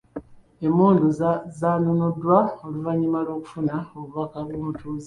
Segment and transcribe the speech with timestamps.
[0.67, 1.05] Emmundu
[1.59, 4.99] zaanunuddwa oluvannyuma lw'okufuna obubaka bw'omutuuze.